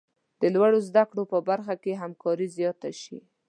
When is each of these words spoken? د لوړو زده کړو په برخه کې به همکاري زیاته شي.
د 0.41 0.43
لوړو 0.55 0.79
زده 0.87 1.03
کړو 1.09 1.23
په 1.31 1.37
برخه 1.49 1.73
کې 1.83 1.91
به 1.95 1.99
همکاري 2.01 2.47
زیاته 2.57 2.89
شي. 3.01 3.17